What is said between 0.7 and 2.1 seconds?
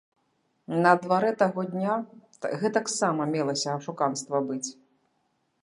На дварэ таго дня